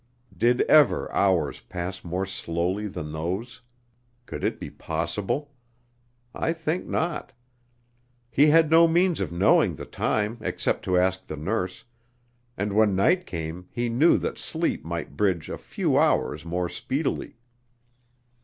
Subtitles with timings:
[0.35, 3.61] Did ever hours pass more slowly than those?
[4.25, 5.53] Could it be possible?
[6.33, 7.33] I think not.
[8.31, 11.83] He had no means of knowing the time except to ask the nurse,
[12.57, 17.37] and when night came he knew that sleep might bridge a few hours more speedily.